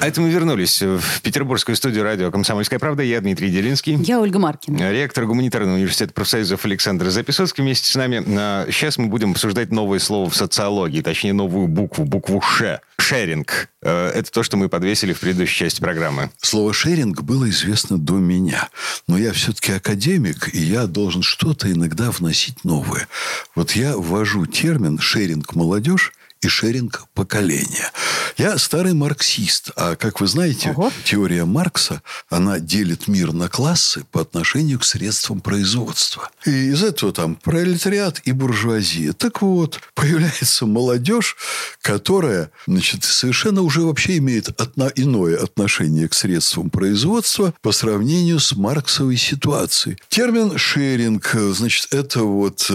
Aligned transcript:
А 0.00 0.06
это 0.06 0.22
мы 0.22 0.30
вернулись 0.30 0.80
в 0.80 1.20
петербургскую 1.20 1.76
студию 1.76 2.04
радио 2.04 2.30
«Комсомольская 2.30 2.78
правда». 2.78 3.02
Я 3.02 3.20
Дмитрий 3.20 3.50
Делинский. 3.50 3.96
Я 3.96 4.18
Ольга 4.18 4.38
Маркина. 4.38 4.90
Ректор 4.90 5.26
гуманитарного 5.26 5.74
университета 5.76 6.14
профсоюзов 6.14 6.64
Александр 6.64 7.10
Записоцкий 7.10 7.62
вместе 7.62 7.86
с 7.86 7.94
нами. 7.96 8.24
Сейчас 8.70 8.96
мы 8.96 9.08
будем 9.08 9.32
обсуждать 9.32 9.70
новое 9.70 9.98
слово 9.98 10.30
в 10.30 10.34
социологии, 10.34 11.02
точнее 11.02 11.34
новую 11.34 11.68
букву, 11.68 12.06
букву 12.06 12.40
«Ш». 12.40 12.80
Шеринг. 12.96 13.68
Э, 13.82 14.10
это 14.14 14.30
то, 14.30 14.42
что 14.42 14.56
мы 14.56 14.70
подвесили 14.70 15.12
в 15.12 15.20
предыдущей 15.20 15.64
части 15.64 15.80
программы. 15.80 16.30
Слово 16.38 16.72
«шеринг» 16.72 17.20
было 17.20 17.50
известно 17.50 17.98
до 17.98 18.14
меня. 18.14 18.70
Но 19.06 19.18
я 19.18 19.34
все-таки 19.34 19.72
академик, 19.72 20.54
и 20.54 20.58
я 20.58 20.86
должен 20.86 21.22
что-то 21.22 21.70
иногда 21.70 22.10
вносить 22.10 22.64
новое. 22.64 23.06
Вот 23.54 23.72
я 23.72 23.98
ввожу 23.98 24.46
термин 24.46 24.98
«шеринг 24.98 25.54
молодежь», 25.54 26.12
и 26.40 26.48
шеринг 26.48 27.06
поколения. 27.14 27.90
Я 28.36 28.56
старый 28.58 28.94
марксист, 28.94 29.70
а, 29.76 29.96
как 29.96 30.20
вы 30.20 30.26
знаете, 30.26 30.70
Ого. 30.70 30.90
теория 31.04 31.44
Маркса, 31.44 32.02
она 32.30 32.58
делит 32.58 33.08
мир 33.08 33.32
на 33.32 33.48
классы 33.48 34.04
по 34.10 34.22
отношению 34.22 34.78
к 34.78 34.84
средствам 34.84 35.40
производства. 35.40 36.30
И 36.46 36.50
из 36.70 36.82
этого 36.82 37.12
там 37.12 37.34
пролетариат 37.34 38.22
и 38.24 38.32
буржуазия. 38.32 39.12
Так 39.12 39.42
вот, 39.42 39.80
появляется 39.94 40.64
молодежь, 40.64 41.36
которая, 41.82 42.50
значит, 42.66 43.04
совершенно 43.04 43.60
уже 43.62 43.82
вообще 43.82 44.16
имеет 44.18 44.48
одно 44.60 44.90
иное 44.94 45.36
отношение 45.36 46.08
к 46.08 46.14
средствам 46.14 46.70
производства 46.70 47.52
по 47.60 47.72
сравнению 47.72 48.40
с 48.40 48.56
марксовой 48.56 49.18
ситуацией. 49.18 49.98
Термин 50.08 50.56
шеринг, 50.56 51.34
значит, 51.34 51.92
это 51.92 52.20
вот, 52.20 52.70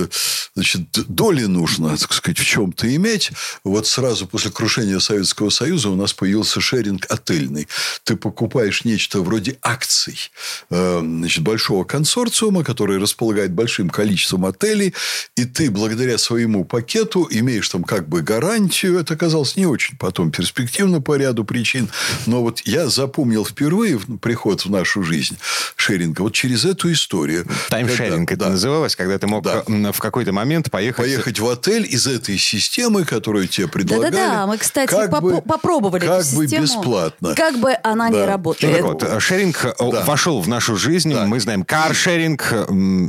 значит, 0.53 0.81
доли 1.07 1.45
нужно, 1.45 1.97
так 1.97 2.13
сказать, 2.13 2.38
в 2.38 2.45
чем-то 2.45 2.94
иметь, 2.95 3.31
вот 3.64 3.88
сразу 3.88 4.28
после 4.28 4.52
крушения 4.52 5.00
Советского 5.00 5.50
Союза 5.50 5.89
у 5.89 5.95
нас 5.95 6.14
появился 6.14 6.61
шеринг 6.61 7.06
отельный. 7.09 7.67
Ты 8.03 8.16
покупаешь 8.16 8.86
нечто 8.86 9.22
вроде 9.22 9.58
акций 9.62 10.31
э, 10.70 11.00
значит, 11.02 11.44
большого 11.44 11.84
консорциума, 11.84 12.64
который 12.64 13.00
располагает 13.00 13.52
большим 13.52 13.89
количеством 13.89 14.45
отелей, 14.45 14.94
и 15.36 15.45
ты 15.45 15.70
благодаря 15.72 16.17
своему 16.17 16.66
пакету 16.66 17.28
имеешь 17.30 17.70
там 17.70 17.84
как 17.84 18.08
бы 18.08 18.22
гарантию. 18.22 19.00
Это 19.00 19.14
оказалось 19.14 19.56
не 19.56 19.66
очень 19.66 19.97
потом 19.97 20.31
перспективно 20.31 21.02
по 21.02 21.16
ряду 21.16 21.45
причин. 21.45 21.90
Но 22.25 22.42
вот 22.42 22.62
я 22.66 22.88
запомнил 22.90 23.45
впервые 23.45 24.00
приход 24.22 24.66
в 24.66 24.69
нашу 24.69 25.03
жизнь 25.03 25.38
шеринга 25.86 26.22
вот 26.22 26.33
через 26.33 26.66
эту 26.66 26.91
историю. 26.91 27.45
Таймшеринг 27.69 28.31
это 28.31 28.45
да. 28.45 28.50
называлось, 28.52 28.95
когда 28.95 29.19
ты 29.19 29.28
мог 29.28 29.44
да. 29.44 29.64
в 29.67 30.00
какой-то 30.00 30.33
момент 30.33 30.72
поехать... 30.72 31.05
Поехать 31.05 31.39
в 31.39 31.47
отель 31.47 31.86
из 31.88 32.08
этой 32.08 32.38
системы, 32.38 33.05
которую 33.05 33.47
тебе 33.47 33.67
предлагали. 33.67 34.11
Да-да-да, 34.11 34.47
мы, 34.47 34.58
кстати, 34.58 34.89
как 34.89 35.11
поп- 35.11 35.23
бы, 35.23 35.41
попробовали 35.41 36.06
Как 36.06 36.22
эту 36.22 36.36
бы 36.36 36.44
систему. 36.44 36.63
бесплатно. 36.63 37.36
Как 37.36 37.59
бы 37.59 37.75
она 37.83 38.09
да. 38.09 38.16
не 38.16 38.25
работает. 38.25 38.75
Так 38.75 38.83
вот, 38.83 39.03
э, 39.03 39.19
шеринг 39.19 39.66
э, 39.66 39.73
да. 39.91 40.03
вошел 40.06 40.41
в 40.41 40.47
нашу 40.47 40.75
жизнь. 40.75 41.13
Да. 41.13 41.25
Мы 41.25 41.39
знаем 41.39 41.63
каршеринг, 41.63 42.41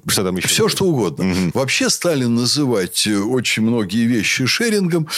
что 0.07 0.25
там 0.25 0.37
еще? 0.37 0.49
Все, 0.49 0.69
что 0.69 0.85
угодно. 0.85 1.31
Угу. 1.31 1.51
Вообще 1.55 1.89
стали 1.89 2.25
называть 2.25 3.07
э, 3.07 3.17
очень 3.17 3.63
многие 3.63 4.05
вещи 4.05 4.45
шерингом, 4.47 5.09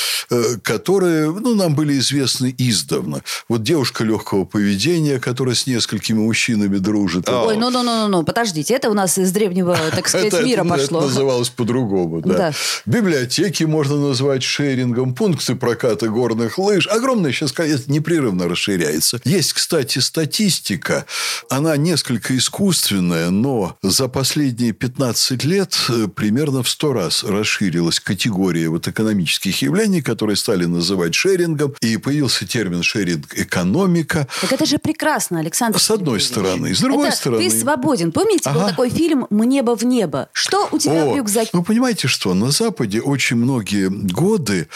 которые 0.62 1.30
ну, 1.32 1.54
нам 1.54 1.74
были 1.74 1.98
известны 1.98 2.54
издавна. 2.56 3.22
Вот 3.48 3.62
девушка 3.62 4.04
легкого 4.04 4.44
поведения, 4.44 5.18
которая 5.18 5.54
с 5.54 5.66
несколькими 5.66 6.18
мужчинами 6.18 6.78
дружит. 6.78 7.28
Ой, 7.48 7.56
ну-ну-ну-ну, 7.56 8.22
подождите, 8.22 8.74
это 8.74 8.90
у 8.90 8.94
нас 8.94 9.18
из 9.18 9.32
древнего, 9.32 9.76
так 9.94 10.08
сказать, 10.08 10.44
мира 10.44 10.64
пошло. 10.64 11.00
Это 11.00 11.08
называлось 11.08 11.48
по-другому, 11.48 12.20
да. 12.20 12.52
Библиотеки 12.86 13.64
можно 13.64 13.96
назвать 13.96 14.42
шерингом 14.42 15.14
пункты 15.14 15.54
проката 15.54 16.08
горных 16.08 16.58
лыж. 16.58 16.86
Огромное 16.88 17.32
сейчас 17.32 17.52
конечно, 17.52 17.92
непрерывно 17.92 18.48
расширяется. 18.48 19.20
Есть, 19.24 19.52
кстати, 19.52 19.98
статистика. 19.98 21.06
Она 21.50 21.76
несколько 21.76 22.36
искусственная, 22.36 23.30
но 23.30 23.76
за 23.82 24.08
последние 24.08 24.72
15 24.72 25.44
лет 25.44 25.76
э, 25.88 26.08
примерно 26.08 26.62
в 26.62 26.68
100 26.68 26.92
раз 26.92 27.24
расширилась 27.24 28.00
категория 28.00 28.68
вот 28.68 28.88
экономических 28.88 29.60
явлений, 29.62 30.02
которые 30.02 30.36
стали 30.36 30.64
называть 30.64 31.14
шерингом. 31.14 31.74
И 31.80 31.96
появился 31.96 32.46
термин 32.46 32.82
шеринг-экономика. 32.82 34.28
Так 34.40 34.52
это 34.52 34.66
же 34.66 34.78
прекрасно, 34.78 35.40
Александр. 35.40 35.78
С 35.78 35.90
одной 35.90 36.20
стороны. 36.20 36.74
С 36.74 36.80
другой 36.80 37.08
это 37.08 37.16
стороны. 37.16 37.37
Ты 37.38 37.50
свободен. 37.50 38.12
Помните, 38.12 38.50
ага. 38.50 38.58
был 38.58 38.68
такой 38.68 38.90
фильм 38.90 39.26
«Небо 39.30 39.76
в 39.76 39.84
небо». 39.84 40.28
Что 40.32 40.68
у 40.72 40.78
тебя 40.78 41.04
О, 41.04 41.12
в 41.12 41.16
рюкзаке? 41.16 41.50
Ну, 41.52 41.62
понимаете 41.62 42.08
что? 42.08 42.34
На 42.34 42.50
Западе 42.50 43.00
очень 43.00 43.36
многие 43.36 43.88
годы 43.88 44.68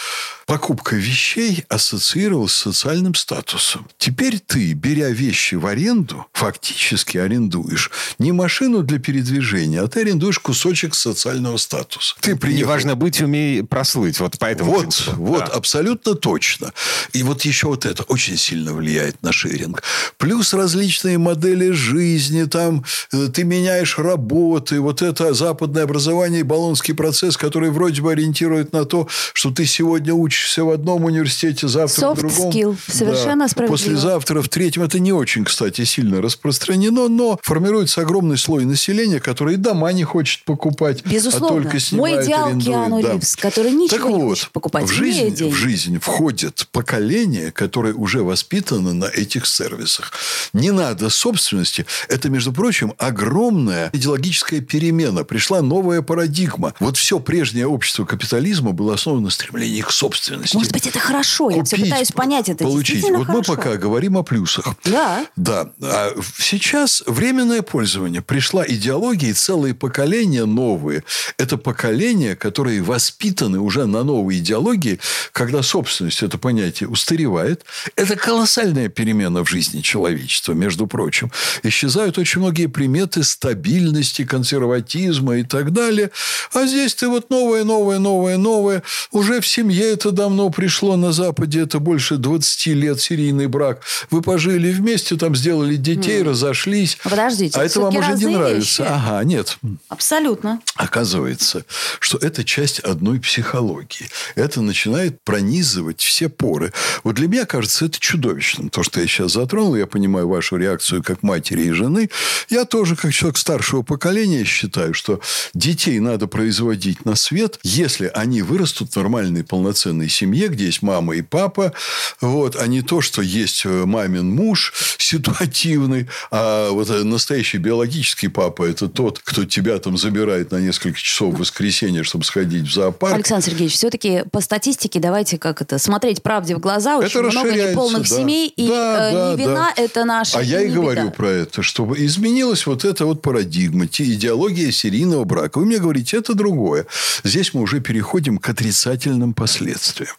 покупка 0.45 0.95
вещей 0.95 1.63
ассоциировалась 1.69 2.51
с 2.51 2.57
социальным 2.57 3.15
статусом. 3.15 3.87
Теперь 3.97 4.39
ты, 4.39 4.73
беря 4.73 5.09
вещи 5.09 5.55
в 5.55 5.65
аренду, 5.65 6.25
фактически 6.33 7.17
арендуешь 7.17 7.91
не 8.19 8.31
машину 8.31 8.83
для 8.83 8.99
передвижения, 8.99 9.81
а 9.81 9.87
ты 9.87 10.01
арендуешь 10.01 10.39
кусочек 10.39 10.95
социального 10.95 11.57
статуса. 11.57 12.15
Ты 12.19 12.35
приехал... 12.35 12.67
Неважно 12.67 12.95
быть, 12.95 13.21
умей 13.21 13.63
прослыть. 13.63 14.19
Вот 14.19 14.37
поэтому 14.39 14.71
Вот, 14.71 14.81
принципу. 14.81 15.15
вот 15.15 15.39
да. 15.39 15.45
абсолютно 15.45 16.15
точно. 16.15 16.73
И 17.13 17.23
вот 17.23 17.43
еще 17.43 17.67
вот 17.67 17.85
это 17.85 18.03
очень 18.03 18.37
сильно 18.37 18.73
влияет 18.73 19.21
на 19.23 19.31
шеринг. 19.31 19.83
Плюс 20.17 20.53
различные 20.53 21.17
модели 21.17 21.71
жизни, 21.71 22.43
там 22.53 22.83
э, 23.11 23.27
ты 23.33 23.43
меняешь 23.43 23.97
работы, 23.97 24.79
вот 24.79 25.01
это 25.01 25.33
западное 25.33 25.83
образование 25.83 26.41
и 26.41 26.43
баллонский 26.43 26.93
процесс, 26.93 27.37
который 27.37 27.71
вроде 27.71 28.01
бы 28.01 28.11
ориентирует 28.11 28.71
на 28.73 28.85
то, 28.85 29.07
что 29.33 29.51
ты 29.51 29.65
сегодня 29.65 30.13
учишь 30.13 30.43
учишься 30.43 30.63
в 30.63 30.69
одном 30.69 31.05
университете, 31.05 31.67
завтра 31.67 32.01
Soft 32.01 32.15
в 32.15 32.19
другом. 32.19 32.51
Skill. 32.51 32.77
Совершенно 32.87 33.45
да. 33.45 33.49
справедливо. 33.49 33.77
Послезавтра 33.77 34.41
в 34.41 34.49
третьем. 34.49 34.83
Это 34.83 34.99
не 34.99 35.13
очень, 35.13 35.45
кстати, 35.45 35.83
сильно 35.83 36.21
распространено, 36.21 37.07
но 37.07 37.39
формируется 37.41 38.01
огромный 38.01 38.37
слой 38.37 38.65
населения, 38.65 39.19
который 39.19 39.55
и 39.55 39.57
дома 39.57 39.91
не 39.93 40.03
хочет 40.03 40.43
покупать, 40.43 41.01
а 41.05 41.09
Безусловно. 41.09 41.59
а 41.59 41.63
только 41.63 41.79
снимает, 41.79 42.15
Мой 42.15 42.25
идеал 42.25 42.45
арендует. 42.47 42.65
Киану 42.65 43.01
да. 43.01 43.13
Ривз, 43.13 43.35
который 43.35 43.71
ничего 43.71 43.97
так 43.97 44.07
не 44.07 44.15
вот, 44.15 44.29
хочет 44.29 44.49
покупать, 44.49 44.85
в 44.85 44.91
жизнь, 44.91 45.49
в 45.49 45.55
жизнь 45.55 45.99
входит 45.99 46.67
поколение, 46.71 47.51
которое 47.51 47.93
уже 47.93 48.23
воспитано 48.23 48.93
на 48.93 49.05
этих 49.05 49.45
сервисах. 49.45 50.11
Не 50.53 50.71
надо 50.71 51.09
собственности. 51.09 51.85
Это, 52.09 52.29
между 52.29 52.42
прочим, 52.51 52.93
огромная 52.97 53.89
идеологическая 53.93 54.61
перемена. 54.61 55.23
Пришла 55.23 55.61
новая 55.61 56.01
парадигма. 56.01 56.73
Вот 56.79 56.97
все 56.97 57.19
прежнее 57.19 57.67
общество 57.67 58.05
капитализма 58.05 58.71
было 58.71 58.95
основано 58.95 59.25
на 59.25 59.29
стремлении 59.29 59.81
к 59.81 59.91
собственности 59.91 60.33
собственности. 60.33 60.55
Может 60.55 60.71
быть, 60.73 60.87
это 60.87 60.99
хорошо. 60.99 61.45
Купить, 61.45 61.57
Я 61.57 61.63
все 61.63 61.77
пытаюсь 61.77 62.11
понять 62.11 62.49
это. 62.49 62.63
Получить. 62.63 63.03
Вот 63.03 63.25
хорошо. 63.25 63.33
мы 63.33 63.41
пока 63.43 63.75
говорим 63.77 64.17
о 64.17 64.23
плюсах. 64.23 64.65
Да. 64.83 65.25
Да. 65.35 65.71
А 65.81 66.13
сейчас 66.37 67.03
временное 67.05 67.61
пользование. 67.61 68.21
Пришла 68.21 68.65
идеология 68.67 69.29
и 69.29 69.33
целые 69.33 69.73
поколения 69.73 70.45
новые. 70.45 71.03
Это 71.37 71.57
поколения, 71.57 72.35
которые 72.35 72.81
воспитаны 72.81 73.59
уже 73.59 73.85
на 73.85 74.03
новой 74.03 74.37
идеологии, 74.37 74.99
когда 75.31 75.63
собственность, 75.63 76.23
это 76.23 76.37
понятие, 76.37 76.89
устаревает. 76.89 77.65
Это 77.95 78.15
колоссальная 78.15 78.89
перемена 78.89 79.43
в 79.43 79.49
жизни 79.49 79.81
человечества, 79.81 80.53
между 80.53 80.87
прочим. 80.87 81.31
Исчезают 81.63 82.17
очень 82.23 82.39
многие 82.39 82.67
приметы 82.67 83.21
стабильности, 83.21 84.23
консерватизма 84.23 85.37
и 85.39 85.43
так 85.43 85.73
далее. 85.73 86.09
А 86.53 86.65
здесь 86.65 86.95
ты 86.95 87.09
вот 87.09 87.29
новое, 87.29 87.65
новое, 87.65 87.99
новое, 87.99 88.37
новое. 88.37 88.81
Уже 89.11 89.41
в 89.41 89.47
семье 89.47 89.91
это 89.91 90.11
давно 90.11 90.49
пришло 90.49 90.95
на 90.95 91.11
Западе, 91.11 91.59
это 91.59 91.79
больше 91.79 92.15
20 92.15 92.67
лет 92.67 93.01
серийный 93.01 93.47
брак. 93.47 93.81
Вы 94.09 94.21
пожили 94.21 94.71
вместе, 94.71 95.17
там 95.17 95.35
сделали 95.35 95.75
детей, 95.75 96.21
mm. 96.21 96.29
разошлись. 96.29 96.97
Подождите, 97.03 97.59
а 97.59 97.65
это 97.65 97.81
вам 97.81 97.97
уже 97.97 98.13
не 98.13 98.27
нравится. 98.27 98.83
Вещи. 98.83 98.93
Ага, 98.93 99.23
нет. 99.25 99.57
Абсолютно. 99.89 100.61
Оказывается, 100.75 101.65
что 101.99 102.17
это 102.17 102.45
часть 102.45 102.79
одной 102.79 103.19
психологии. 103.19 104.07
Это 104.35 104.61
начинает 104.61 105.21
пронизывать 105.23 105.99
все 105.99 106.29
поры. 106.29 106.71
Вот 107.03 107.15
для 107.15 107.27
меня 107.27 107.45
кажется 107.45 107.85
это 107.85 107.99
чудовищным. 107.99 108.69
То, 108.69 108.81
что 108.81 109.01
я 109.01 109.07
сейчас 109.07 109.33
затронул, 109.33 109.75
я 109.75 109.87
понимаю 109.87 110.29
вашу 110.29 110.55
реакцию 110.55 111.03
как 111.03 111.21
матери 111.21 111.63
и 111.63 111.71
жены. 111.71 112.09
Я 112.49 112.65
тоже, 112.65 112.95
как 112.95 113.13
человек 113.13 113.37
старшего 113.37 113.81
поколения, 113.81 114.43
считаю, 114.43 114.93
что 114.93 115.19
детей 115.53 115.99
надо 115.99 116.27
производить 116.27 117.05
на 117.05 117.15
свет, 117.15 117.59
если 117.63 118.11
они 118.13 118.41
вырастут 118.41 118.91
в 118.91 118.95
нормальной, 118.95 119.43
полноценной 119.43 120.09
семье, 120.09 120.47
где 120.47 120.65
есть 120.65 120.81
мама 120.81 121.15
и 121.15 121.21
папа, 121.21 121.73
вот, 122.21 122.55
а 122.55 122.67
не 122.67 122.81
то, 122.81 123.01
что 123.01 123.21
есть 123.21 123.63
э, 123.65 123.85
мамин 123.85 124.29
муж 124.29 124.73
ситуативный, 124.97 126.07
а 126.31 126.71
вот 126.71 126.89
настоящий 126.89 127.57
биологический 127.57 128.27
папа– 128.27 128.63
это 128.69 128.87
тот, 128.87 129.19
кто 129.19 129.45
тебя 129.45 129.77
там 129.79 129.97
забирает 129.97 130.51
на 130.51 130.57
несколько 130.57 130.97
часов 130.99 131.35
в 131.35 131.39
воскресенье, 131.39 132.03
чтобы 132.03 132.23
сходить 132.25 132.67
в 132.67 132.73
зоопарк. 132.73 133.15
Александр 133.15 133.45
Сергеевич, 133.45 133.73
все-таки 133.73 134.23
по 134.31 134.41
статистике 134.41 134.99
давайте 134.99 135.37
как 135.37 135.61
это 135.61 135.77
смотреть 135.77 136.23
правде 136.23 136.55
в 136.55 136.59
глаза. 136.59 136.97
Очень 136.97 137.19
это 137.21 137.39
много 137.39 137.53
неполных 137.53 138.09
да. 138.09 138.15
семей, 138.15 138.47
и 138.47 138.67
да, 138.67 139.09
э, 139.09 139.31
не 139.31 139.43
вина 139.43 139.73
да. 139.75 139.81
это 139.81 140.05
наша. 140.05 140.39
А 140.39 140.41
я 140.41 140.61
и 140.61 140.69
говорю 140.69 141.11
про 141.11 141.29
это, 141.29 141.61
чтобы 141.61 142.02
изменилась 142.05 142.65
вот 142.65 142.85
эта 142.85 143.05
вот 143.05 143.21
парадигма, 143.21 143.85
идеология 143.85 144.71
серийного 144.71 145.23
брака. 145.23 145.59
Вы 145.59 145.65
мне 145.65 145.79
говорите, 145.79 146.17
это 146.17 146.33
другое. 146.33 146.85
Здесь 147.23 147.53
мы 147.53 147.61
уже 147.61 147.79
переходим 147.79 148.37
к 148.37 148.49
отрицательным 148.49 149.33
последствиям. 149.33 150.15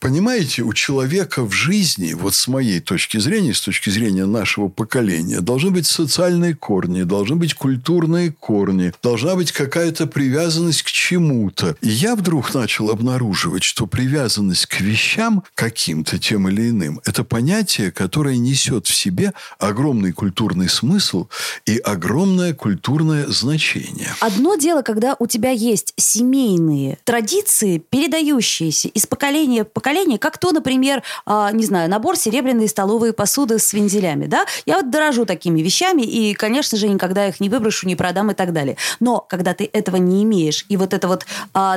Понимаете, 0.00 0.62
у 0.62 0.72
человека 0.72 1.44
в 1.44 1.52
жизни, 1.52 2.12
вот 2.12 2.34
с 2.34 2.46
моей 2.46 2.80
точки 2.80 3.18
зрения, 3.18 3.52
с 3.52 3.60
точки 3.60 3.90
зрения 3.90 4.26
нашего 4.26 4.68
поколения, 4.68 5.40
должны 5.40 5.70
быть 5.70 5.86
социальные 5.86 6.54
корни, 6.54 7.02
должны 7.02 7.36
быть 7.36 7.54
культурные 7.54 8.30
корни, 8.30 8.92
должна 9.02 9.34
быть 9.34 9.50
какая-то 9.50 10.06
привязанность 10.06 10.82
к 10.82 10.86
чему-то. 10.86 11.76
И 11.80 11.88
я 11.88 12.14
вдруг 12.14 12.54
начал 12.54 12.90
обнаруживать, 12.90 13.64
что 13.64 13.86
привязанность 13.86 14.66
к 14.66 14.80
вещам 14.80 15.42
каким-то 15.54 16.18
тем 16.18 16.48
или 16.48 16.70
иным– 16.70 17.00
это 17.04 17.24
понятие, 17.24 17.90
которое 17.90 18.36
несет 18.36 18.86
в 18.86 18.94
себе 18.94 19.32
огромный 19.58 20.12
культурный 20.12 20.68
смысл 20.68 21.26
и 21.66 21.78
огромное 21.78 22.54
культурное 22.54 23.26
значение. 23.26 24.14
Одно 24.20 24.54
дело, 24.54 24.82
когда 24.82 25.16
у 25.18 25.26
тебя 25.26 25.50
есть 25.50 25.92
семейные 25.96 26.98
традиции, 27.04 27.78
передающиеся 27.78 28.88
из 28.88 29.06
поколения 29.06 29.64
в 29.64 29.72
поколение, 29.72 29.87
поколения, 29.88 30.18
как 30.18 30.36
то, 30.36 30.52
например, 30.52 31.02
э, 31.26 31.48
не 31.52 31.64
знаю, 31.64 31.88
набор 31.88 32.16
серебряной 32.16 32.68
столовой 32.68 33.14
посуды 33.14 33.58
с 33.58 33.72
вензелями, 33.72 34.26
да? 34.26 34.44
Я 34.66 34.76
вот 34.76 34.90
дорожу 34.90 35.24
такими 35.24 35.62
вещами, 35.62 36.02
и, 36.02 36.34
конечно 36.34 36.76
же, 36.76 36.88
никогда 36.88 37.26
их 37.28 37.40
не 37.40 37.48
выброшу, 37.48 37.86
не 37.86 37.96
продам 37.96 38.30
и 38.30 38.34
так 38.34 38.52
далее. 38.52 38.76
Но 39.00 39.24
когда 39.26 39.54
ты 39.54 39.68
этого 39.72 39.96
не 39.96 40.24
имеешь, 40.24 40.66
и 40.68 40.76
вот 40.76 40.92
эта 40.92 41.08
вот, 41.08 41.22
э, 41.22 41.24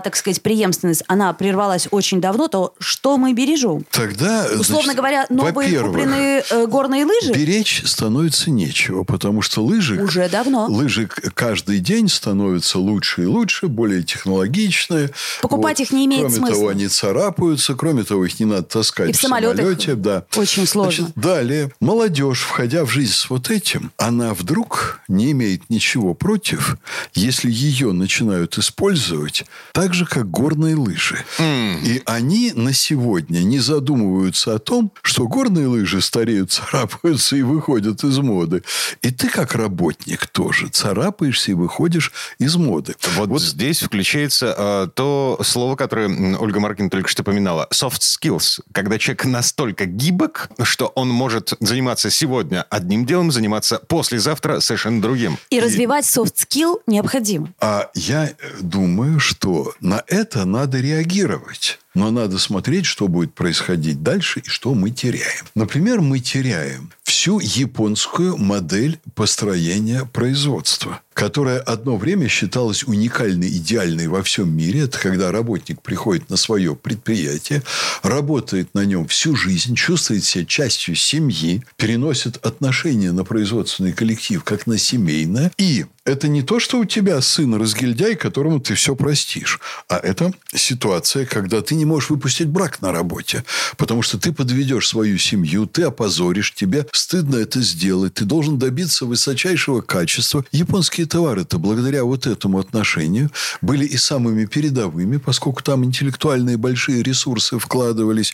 так 0.04 0.16
сказать, 0.18 0.42
преемственность, 0.42 1.04
она 1.08 1.32
прервалась 1.32 1.88
очень 1.92 2.20
давно, 2.20 2.50
то 2.50 2.74
что 2.80 3.18
мы 3.18 3.34
бережем? 3.34 3.86
Тогда, 3.92 4.46
Условно 4.60 4.94
значит, 4.94 4.98
говоря, 4.98 5.26
новые 5.30 5.80
купленные 5.80 6.44
э, 6.50 6.68
горные 6.68 7.06
лыжи? 7.06 7.32
Беречь 7.32 7.84
становится 7.86 8.52
нечего, 8.52 9.06
потому 9.06 9.42
что 9.42 9.64
лыжи... 9.64 10.02
Уже 10.02 10.28
давно. 10.28 10.66
Лыжи 10.66 11.08
каждый 11.34 11.80
день 11.80 12.10
становятся 12.10 12.78
лучше 12.78 13.24
и 13.24 13.26
лучше, 13.26 13.68
более 13.68 14.04
технологичные. 14.04 15.12
Покупать 15.42 15.80
вот. 15.80 15.86
их 15.86 15.92
не 15.94 16.06
имеет 16.08 16.24
кроме 16.24 16.36
смысла. 16.36 16.56
Кроме 16.56 16.60
того, 16.60 16.70
они 16.72 16.88
царапаются, 16.90 17.76
кроме 17.76 18.01
Кроме 18.02 18.08
того, 18.08 18.26
их 18.26 18.40
не 18.40 18.46
надо 18.46 18.64
таскать 18.64 19.10
и 19.10 19.14
в, 19.14 19.18
в 19.18 19.22
самолете. 19.22 19.96
Да. 19.96 20.26
Очень 20.36 20.66
сложно. 20.66 21.04
Значит, 21.04 21.16
далее. 21.16 21.72
Молодежь, 21.80 22.42
входя 22.42 22.84
в 22.84 22.90
жизнь 22.90 23.14
с 23.14 23.30
вот 23.30 23.52
этим, 23.52 23.92
она 23.98 24.34
вдруг 24.34 25.02
не 25.08 25.32
имеет 25.32 25.70
ничего 25.70 26.14
против, 26.14 26.78
если 27.14 27.52
ее 27.52 27.92
начинают 27.92 28.58
использовать 28.58 29.46
так 29.74 29.94
же, 29.94 30.06
как 30.06 30.32
горные 30.32 30.76
лыжи. 30.76 31.24
Mm. 31.38 31.82
И 31.84 32.02
они 32.06 32.54
на 32.56 32.74
сегодня 32.74 33.40
не 33.40 33.60
задумываются 33.60 34.56
о 34.56 34.60
том, 34.60 34.92
что 35.04 35.28
горные 35.28 35.68
лыжи 35.68 36.02
стареют, 36.02 36.52
царапаются 36.72 37.36
и 37.36 37.44
выходят 37.44 38.04
из 38.04 38.18
моды. 38.18 38.64
И 39.02 39.12
ты, 39.12 39.30
как 39.30 39.54
работник, 39.54 40.26
тоже 40.28 40.70
царапаешься 40.70 41.52
и 41.52 41.54
выходишь 41.54 42.12
из 42.40 42.56
моды. 42.56 42.96
Вот, 43.16 43.30
вот 43.30 43.42
здесь 43.42 43.82
включается 43.82 44.56
э, 44.58 44.88
то 44.96 45.40
слово, 45.44 45.76
которое 45.76 46.38
Ольга 46.38 46.60
Маркин 46.60 46.90
только 46.90 47.08
что 47.08 47.24
поминала– 47.24 47.68
soft 47.82 47.91
skills, 48.00 48.62
когда 48.72 48.98
человек 48.98 49.26
настолько 49.26 49.86
гибок, 49.86 50.50
что 50.64 50.88
он 50.96 51.10
может 51.10 51.54
заниматься 51.60 52.10
сегодня 52.10 52.66
одним 52.70 53.06
делом, 53.06 53.32
заниматься 53.32 53.80
послезавтра 53.80 54.60
совершенно 54.60 55.02
другим. 55.02 55.38
И, 55.50 55.58
и... 55.58 55.60
развивать 55.60 56.06
soft 56.06 56.36
skill 56.36 56.82
необходимо. 56.88 57.50
А 57.60 57.90
я 57.94 58.32
думаю, 58.62 59.20
что 59.20 59.74
на 59.80 60.04
это 60.08 60.46
надо 60.46 60.80
реагировать. 60.80 61.80
Но 61.94 62.10
надо 62.10 62.40
смотреть, 62.40 62.86
что 62.86 63.10
будет 63.10 63.34
происходить 63.34 64.02
дальше 64.02 64.40
и 64.40 64.48
что 64.48 64.74
мы 64.74 64.92
теряем. 64.92 65.46
Например, 65.56 66.00
мы 66.00 66.20
теряем 66.20 66.92
всю 67.04 67.40
японскую 67.40 68.38
модель 68.38 69.00
построения 69.14 70.06
производства, 70.06 71.02
которая 71.22 71.60
одно 71.60 71.98
время 71.98 72.28
считалась 72.28 72.84
уникальной, 72.84 73.48
идеальной 73.50 74.08
во 74.08 74.24
всем 74.24 74.52
мире. 74.58 74.86
Это 74.86 74.98
когда 74.98 75.32
работник 75.32 75.80
приходит 75.80 76.32
на 76.32 76.36
свое 76.36 76.76
предприятие, 76.76 77.62
работает 78.02 78.74
на 78.74 78.86
нем 78.86 79.08
всю 79.08 79.36
жизнь, 79.36 79.76
чувствует 79.76 80.24
себя 80.24 80.46
частью 80.46 80.96
семьи, 80.96 81.64
переносит 81.78 82.44
отношения 82.44 83.12
на 83.12 83.24
производственный 83.24 83.94
коллектив 83.94 84.44
как 84.44 84.66
на 84.66 84.80
семейное. 84.80 85.52
И 85.60 85.86
это 86.04 86.28
не 86.28 86.42
то, 86.42 86.60
что 86.60 86.80
у 86.80 86.86
тебя 86.86 87.22
сын 87.22 87.54
разгильдяй, 87.54 88.16
которому 88.16 88.60
ты 88.60 88.74
все 88.74 88.96
простишь, 88.96 89.60
а 89.88 89.98
это 89.98 90.34
ситуация, 90.54 91.28
когда 91.28 91.62
ты 91.62 91.76
не 91.76 91.86
можешь 91.86 92.10
выпустить 92.10 92.48
брак 92.48 92.82
на 92.82 92.92
работе, 92.92 93.44
потому 93.78 94.02
что 94.02 94.18
ты 94.18 94.34
подведешь 94.34 94.88
свою 94.88 95.20
семью, 95.20 95.68
ты 95.68 95.84
опозоришь, 95.84 96.56
тебе 96.56 96.88
стыдно 96.92 97.36
это 97.36 97.62
сделать, 97.62 98.16
ты 98.16 98.26
должен 98.26 98.58
добиться 98.58 99.06
высочайшего 99.06 99.82
качества. 99.82 100.44
Японские 100.52 101.06
товары-то 101.12 101.60
благодаря 101.60 102.06
вот 102.06 102.26
этому 102.26 102.58
отношению 102.60 103.32
были 103.60 103.86
и 103.86 103.98
самыми 103.98 104.46
передовыми, 104.46 105.18
поскольку 105.18 105.62
там 105.62 105.84
интеллектуальные 105.84 106.56
большие 106.56 107.04
ресурсы 107.04 107.60
вкладывались, 107.60 108.34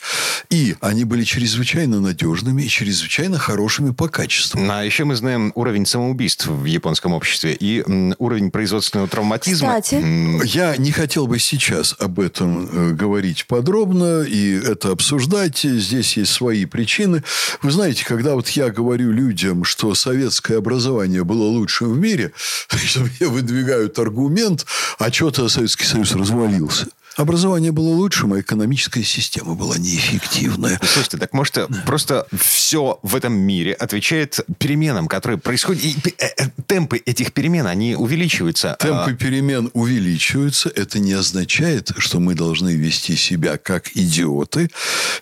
и 0.52 0.76
они 0.80 1.04
были 1.04 1.24
чрезвычайно 1.24 2.00
надежными 2.00 2.62
и 2.62 2.68
чрезвычайно 2.68 3.40
хорошими 3.40 3.92
по 3.92 4.08
качеству. 4.08 4.60
А 4.70 4.84
еще 4.84 5.06
мы 5.06 5.16
знаем 5.16 5.52
уровень 5.56 5.88
самоубийств 5.88 6.46
в 6.46 6.66
японском 6.66 7.14
обществе 7.14 7.58
и 7.60 7.84
уровень 8.20 8.52
производственного 8.52 9.10
травматизма. 9.10 9.82
Кстати. 9.82 10.46
Я 10.46 10.78
не 10.78 10.92
хотел 10.92 11.26
бы 11.26 11.40
сейчас 11.40 11.96
об 11.98 12.20
этом 12.20 12.70
э, 12.72 12.92
говорить 12.94 13.48
подробно 13.48 14.22
и 14.22 14.54
это 14.54 14.92
обсуждать. 14.92 15.60
Здесь 15.62 16.16
есть 16.16 16.32
свои 16.32 16.66
причины. 16.66 17.24
Вы 17.64 17.72
знаете, 17.72 18.06
когда 18.06 18.36
вот 18.36 18.50
я 18.50 18.70
говорю 18.70 19.12
людям, 19.12 19.64
что 19.64 19.96
советское 19.96 20.58
образование 20.58 21.24
было 21.24 21.44
лучшим 21.44 21.94
в 21.94 21.98
мире, 21.98 22.34
мне 22.96 23.30
выдвигают 23.30 23.98
аргумент, 24.00 24.66
а 25.00 25.12
что-то 25.12 25.50
Советский 25.50 25.86
Союз 25.86 26.14
развалился. 26.14 26.88
Образование 27.18 27.72
было 27.72 27.90
лучшим, 27.90 28.34
а 28.34 28.40
экономическая 28.40 29.04
система 29.04 29.56
была 29.56 29.78
неэффективная. 29.78 30.80
Слушайте, 30.84 31.18
так 31.18 31.34
может 31.34 31.58
просто 31.86 32.28
все 32.32 33.00
в 33.02 33.16
этом 33.16 33.34
мире 33.34 33.74
отвечает 33.74 34.40
переменам, 34.60 35.08
которые 35.08 35.40
происходят, 35.40 35.84
и 35.84 35.96
э, 36.20 36.28
э, 36.38 36.50
темпы 36.68 37.02
этих 37.06 37.34
перемен, 37.34 37.66
они 37.66 37.96
увеличиваются. 37.96 38.76
А 38.76 38.78
темпы 38.78 39.14
перемен 39.14 39.72
увеличиваются. 39.74 40.70
Это 40.70 41.00
не 41.00 41.14
означает, 41.14 41.92
что 41.98 42.20
мы 42.20 42.36
должны 42.36 42.76
вести 42.76 43.16
себя 43.16 43.58
как 43.58 43.96
идиоты. 43.96 44.70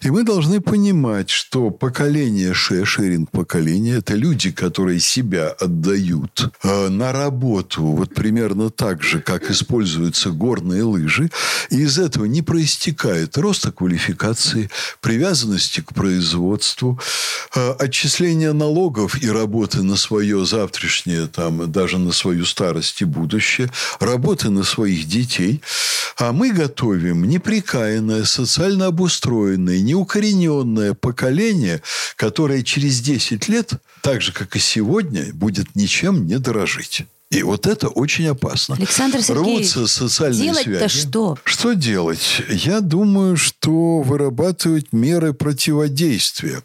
И 0.02 0.10
мы 0.10 0.24
должны 0.24 0.60
понимать, 0.60 1.30
что 1.30 1.70
поколение 1.70 2.54
Ше, 2.54 2.84
шеринг 2.84 3.32
поколение, 3.32 4.00
это 4.00 4.16
люди, 4.16 4.52
которые 4.52 5.00
себя 5.00 5.50
отдают 5.50 6.52
э, 6.64 6.90
на 6.90 7.14
работу 7.14 7.84
вот 7.84 8.14
примерно 8.14 8.70
так 8.70 9.02
же, 9.02 9.22
как 9.22 9.50
используются 9.50 10.32
горные 10.32 10.84
лыжи. 10.84 11.30
И 11.70 11.85
из 11.86 11.98
этого 12.00 12.26
не 12.26 12.42
проистекает 12.42 13.38
роста 13.38 13.72
квалификации, 13.72 14.70
привязанности 15.02 15.82
к 15.82 15.94
производству, 15.94 17.00
э, 17.56 17.72
отчисления 17.80 18.54
налогов 18.54 19.22
и 19.22 19.30
работы 19.30 19.84
на 19.84 19.96
свое 19.96 20.46
завтрашнее, 20.46 21.28
там, 21.28 21.72
даже 21.72 21.98
на 21.98 22.12
свою 22.12 22.46
старость 22.46 23.02
и 23.02 23.06
будущее, 23.06 23.72
работы 24.00 24.50
на 24.50 24.64
своих 24.64 25.08
детей. 25.08 25.62
А 26.18 26.32
мы 26.32 26.52
готовим 26.52 27.28
неприкаянное, 27.28 28.24
социально 28.26 28.88
обустроенное, 28.88 29.80
неукорененное 29.82 30.94
поколение, 30.94 31.82
которое 32.16 32.64
через 32.64 33.00
10 33.02 33.48
лет, 33.48 33.74
так 34.02 34.22
же, 34.22 34.32
как 34.32 34.56
и 34.56 34.60
сегодня, 34.60 35.34
будет 35.34 35.76
ничем 35.76 36.26
не 36.26 36.40
дорожить. 36.40 37.06
И 37.32 37.42
вот 37.44 37.66
это 37.66 37.88
очень 37.90 38.28
опасно. 38.28 38.76
Александр 38.76 39.22
Сергеевич, 39.22 39.76
Рвутся 39.76 39.88
социальные 39.88 40.44
делать-то 40.44 40.90
связи. 40.90 41.00
что? 41.08 41.38
Что 41.44 41.74
делать? 41.74 42.42
Я 42.50 42.82
думаю, 42.82 43.36
что 43.36 44.02
вырабатывать 44.02 44.94
меры 44.94 45.34
противодействия. 45.34 46.62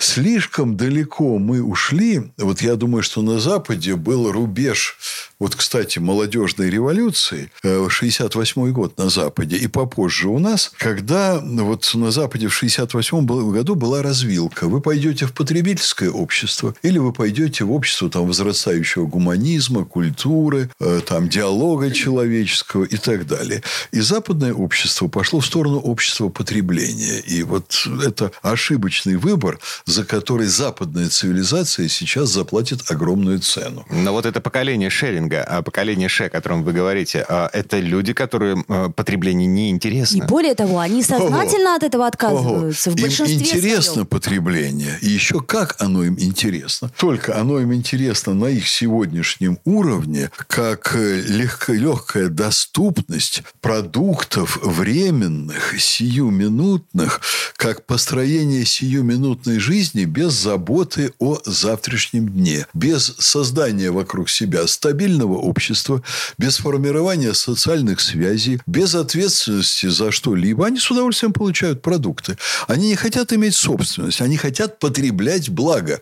Слишком 0.00 0.76
далеко 0.76 1.38
мы 1.38 1.62
ушли. 1.62 2.32
Вот 2.38 2.62
я 2.62 2.76
думаю, 2.76 3.02
что 3.02 3.20
на 3.22 3.38
Западе 3.38 3.96
был 3.96 4.32
рубеж 4.32 4.96
вот, 5.38 5.54
кстати, 5.54 5.98
молодежной 5.98 6.70
революции, 6.70 7.50
68 7.62 8.72
год 8.72 8.98
на 8.98 9.08
Западе 9.08 9.56
и 9.56 9.66
попозже 9.66 10.28
у 10.28 10.38
нас, 10.38 10.72
когда 10.76 11.40
вот 11.40 11.90
на 11.94 12.10
Западе 12.10 12.48
в 12.48 12.54
68 12.54 13.26
году 13.52 13.74
была 13.74 14.02
развилка. 14.02 14.68
Вы 14.68 14.80
пойдете 14.80 15.26
в 15.26 15.32
потребительское 15.32 16.10
общество 16.10 16.74
или 16.82 16.98
вы 16.98 17.12
пойдете 17.12 17.64
в 17.64 17.72
общество 17.72 18.10
там, 18.10 18.26
возрастающего 18.26 19.06
гуманизма, 19.06 19.84
культуры, 19.84 20.70
там, 21.06 21.28
диалога 21.28 21.90
человеческого 21.90 22.84
и 22.84 22.96
так 22.96 23.26
далее. 23.26 23.62
И 23.92 24.00
западное 24.00 24.52
общество 24.52 25.08
пошло 25.08 25.40
в 25.40 25.46
сторону 25.46 25.78
общества 25.78 26.28
потребления. 26.28 27.20
И 27.20 27.42
вот 27.42 27.86
это 28.04 28.32
ошибочный 28.42 29.16
выбор, 29.16 29.58
за 29.86 30.04
который 30.04 30.46
западная 30.46 31.08
цивилизация 31.08 31.88
сейчас 31.88 32.30
заплатит 32.30 32.90
огромную 32.90 33.38
цену. 33.38 33.86
Но 33.90 34.12
вот 34.12 34.26
это 34.26 34.40
поколение 34.40 34.90
шеринга, 34.90 35.27
а 35.36 35.62
поколение 35.62 36.08
ше, 36.08 36.24
о 36.24 36.30
котором 36.30 36.62
вы 36.62 36.72
говорите, 36.72 37.24
а 37.28 37.50
это 37.52 37.78
люди, 37.78 38.12
которые 38.12 38.64
э, 38.68 38.88
потребление 38.94 39.46
не 39.46 39.70
интересно. 39.70 40.16
И 40.18 40.22
более 40.22 40.54
того, 40.54 40.78
они 40.78 41.02
сознательно 41.02 41.70
Ого. 41.70 41.76
от 41.76 41.82
этого 41.82 42.06
отказываются. 42.06 42.90
Ого. 42.90 42.96
В 42.96 43.00
большинстве 43.00 43.36
им 43.36 43.42
интересно 43.42 43.92
своем. 43.92 44.06
потребление. 44.06 44.98
И 45.02 45.08
еще 45.08 45.40
как 45.40 45.76
оно 45.78 46.04
им 46.04 46.18
интересно. 46.18 46.90
Только 46.96 47.38
оно 47.38 47.60
им 47.60 47.74
интересно 47.74 48.34
на 48.34 48.46
их 48.46 48.68
сегодняшнем 48.68 49.58
уровне, 49.64 50.30
как 50.46 50.94
э, 50.94 51.22
легко, 51.26 51.72
легкая 51.72 52.28
доступность 52.28 53.42
продуктов 53.60 54.58
временных, 54.62 55.80
сиюминутных, 55.80 57.20
как 57.56 57.84
построение 57.86 58.64
сиюминутной 58.64 59.58
жизни 59.58 60.04
без 60.04 60.32
заботы 60.32 61.12
о 61.18 61.38
завтрашнем 61.44 62.28
дне, 62.28 62.66
без 62.74 63.14
создания 63.18 63.90
вокруг 63.90 64.30
себя 64.30 64.66
стабильного 64.66 65.17
общества, 65.26 66.02
без 66.38 66.58
формирования 66.58 67.34
социальных 67.34 68.00
связей, 68.00 68.60
без 68.66 68.94
ответственности 68.94 69.86
за 69.86 70.10
что-либо. 70.10 70.66
Они 70.66 70.78
с 70.78 70.90
удовольствием 70.90 71.32
получают 71.32 71.82
продукты. 71.82 72.36
Они 72.66 72.88
не 72.88 72.96
хотят 72.96 73.32
иметь 73.32 73.54
собственность, 73.54 74.20
они 74.20 74.36
хотят 74.36 74.78
потреблять 74.78 75.50
благо. 75.50 76.00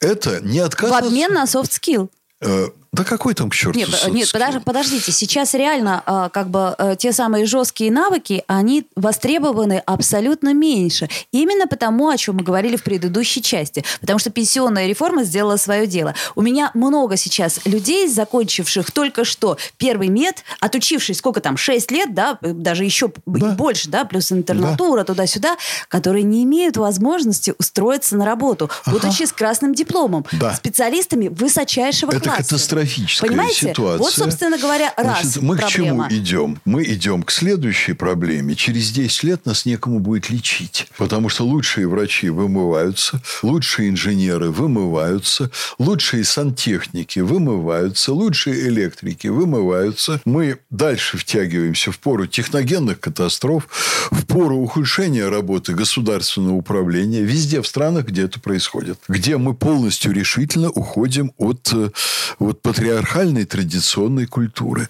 Это 0.00 0.40
не 0.40 0.58
отказ... 0.58 0.90
В 0.90 0.94
обмен 0.94 1.32
на 1.32 1.44
soft 1.44 1.70
skill. 1.70 2.10
Э, 2.40 2.68
да 2.92 3.04
какой 3.04 3.34
там 3.34 3.50
к 3.50 3.54
черту 3.54 3.78
Нет, 3.78 3.88
нет 4.08 4.32
подож, 4.32 4.62
подождите. 4.64 5.12
Сейчас 5.12 5.54
реально 5.54 6.02
а, 6.06 6.28
как 6.30 6.48
бы 6.48 6.74
э, 6.78 6.96
те 6.98 7.12
самые 7.12 7.44
жесткие 7.44 7.92
навыки, 7.92 8.44
они 8.46 8.86
востребованы 8.96 9.82
абсолютно 9.84 10.54
меньше. 10.54 11.08
Именно 11.30 11.66
потому, 11.66 12.08
о 12.08 12.16
чем 12.16 12.36
мы 12.36 12.42
говорили 12.42 12.76
в 12.76 12.82
предыдущей 12.82 13.42
части. 13.42 13.84
Потому 14.00 14.18
что 14.18 14.30
пенсионная 14.30 14.86
реформа 14.86 15.24
сделала 15.24 15.56
свое 15.56 15.86
дело. 15.86 16.14
У 16.34 16.40
меня 16.40 16.70
много 16.74 17.16
сейчас 17.16 17.60
людей, 17.66 18.08
закончивших 18.08 18.90
только 18.90 19.24
что 19.24 19.58
первый 19.76 20.08
мед, 20.08 20.42
отучившись 20.60 21.18
сколько 21.18 21.40
там, 21.40 21.56
6 21.56 21.90
лет, 21.90 22.14
да, 22.14 22.38
даже 22.40 22.84
еще 22.84 23.12
да. 23.26 23.50
больше, 23.50 23.90
да, 23.90 24.04
плюс 24.04 24.32
интернатура 24.32 25.00
да. 25.00 25.04
туда-сюда, 25.04 25.56
которые 25.88 26.22
не 26.22 26.44
имеют 26.44 26.76
возможности 26.76 27.54
устроиться 27.58 28.16
на 28.16 28.24
работу, 28.24 28.70
ага. 28.84 28.98
будучи 28.98 29.24
с 29.24 29.32
красным 29.32 29.74
дипломом, 29.74 30.24
да. 30.32 30.54
специалистами 30.54 31.28
высочайшего 31.28 32.12
Это 32.12 32.20
класса. 32.20 32.42
Это 32.42 32.58
катастрофическая 32.78 33.30
Понимаете? 33.30 33.68
ситуация. 33.70 33.98
Вот, 33.98 34.12
собственно 34.12 34.58
говоря, 34.58 34.92
раз 34.96 35.22
Значит, 35.22 35.42
мы 35.42 35.56
проблема. 35.56 35.68
к 35.68 36.10
чему 36.10 36.20
идем? 36.22 36.60
Мы 36.64 36.84
идем 36.84 37.22
к 37.22 37.30
следующей 37.30 37.92
проблеме. 37.92 38.54
Через 38.54 38.90
10 38.90 39.22
лет 39.24 39.46
нас 39.46 39.66
некому 39.66 40.00
будет 40.00 40.30
лечить. 40.30 40.88
Потому 40.96 41.28
что 41.28 41.44
лучшие 41.44 41.88
врачи 41.88 42.28
вымываются, 42.28 43.20
лучшие 43.42 43.90
инженеры 43.90 44.50
вымываются, 44.50 45.50
лучшие 45.78 46.24
сантехники 46.24 47.20
вымываются, 47.20 48.12
лучшие 48.12 48.68
электрики 48.68 49.28
вымываются. 49.28 50.20
Мы 50.24 50.58
дальше 50.70 51.18
втягиваемся 51.18 51.92
в 51.92 51.98
пору 51.98 52.26
техногенных 52.26 53.00
катастроф, 53.00 53.68
в 54.10 54.26
пору 54.26 54.56
ухудшения 54.58 55.28
работы 55.28 55.74
государственного 55.74 56.54
управления 56.54 57.22
везде 57.22 57.60
в 57.62 57.66
странах, 57.66 58.06
где 58.06 58.24
это 58.24 58.40
происходит. 58.40 58.98
Где 59.08 59.36
мы 59.36 59.54
полностью 59.54 60.12
решительно 60.12 60.70
уходим 60.70 61.32
от, 61.36 61.70
э, 61.72 61.90
от 62.38 62.62
патриархальной 62.68 63.46
традиционной 63.46 64.26
культуры. 64.26 64.88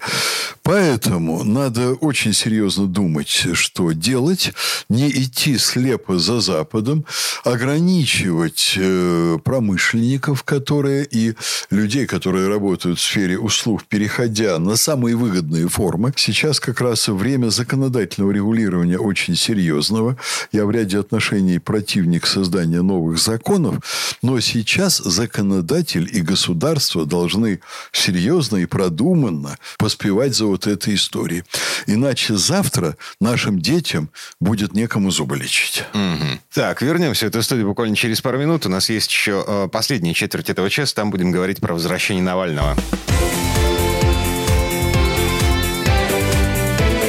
Поэтому 0.64 1.44
надо 1.44 1.94
очень 1.94 2.32
серьезно 2.32 2.86
думать, 2.86 3.46
что 3.52 3.92
делать, 3.92 4.52
не 4.88 5.08
идти 5.08 5.56
слепо 5.58 6.18
за 6.18 6.40
Западом, 6.40 7.04
ограничивать 7.44 8.74
э, 8.76 9.38
промышленников, 9.44 10.42
которые 10.42 11.06
и 11.08 11.34
людей, 11.70 12.06
которые 12.06 12.48
работают 12.48 12.98
в 12.98 13.02
сфере 13.02 13.38
услуг, 13.38 13.84
переходя 13.88 14.58
на 14.58 14.76
самые 14.76 15.14
выгодные 15.16 15.68
формы. 15.68 16.12
Сейчас 16.16 16.58
как 16.58 16.80
раз 16.80 17.06
время 17.06 17.50
законодательного 17.50 18.32
регулирования 18.32 18.98
очень 18.98 19.36
серьезного. 19.36 20.16
Я 20.50 20.66
в 20.66 20.70
ряде 20.72 20.98
отношений 20.98 21.60
противник 21.60 22.26
создания 22.26 22.82
новых 22.82 23.18
законов, 23.18 24.16
но 24.20 24.40
сейчас 24.40 24.98
законодатель 24.98 26.10
и 26.12 26.20
государство 26.20 27.06
должны 27.06 27.60
серьезно 27.92 28.56
и 28.56 28.66
продуманно 28.66 29.58
поспевать 29.78 30.34
за 30.34 30.46
вот 30.46 30.66
этой 30.66 30.94
историей. 30.94 31.44
Иначе 31.86 32.36
завтра 32.36 32.96
нашим 33.20 33.60
детям 33.60 34.10
будет 34.40 34.74
некому 34.74 35.10
зубы 35.10 35.36
лечить. 35.36 35.84
Угу. 35.94 36.40
Так, 36.52 36.82
вернемся 36.82 37.26
в 37.26 37.28
эту 37.28 37.42
студию 37.42 37.68
буквально 37.68 37.96
через 37.96 38.20
пару 38.20 38.38
минут. 38.38 38.66
У 38.66 38.68
нас 38.68 38.90
есть 38.90 39.10
еще 39.10 39.44
э, 39.46 39.68
последняя 39.70 40.14
четверть 40.14 40.50
этого 40.50 40.70
часа. 40.70 40.94
Там 40.94 41.10
будем 41.10 41.30
говорить 41.30 41.60
про 41.60 41.74
возвращение 41.74 42.22
Навального. 42.22 42.76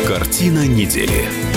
Картина 0.08 0.66
недели. 0.66 1.49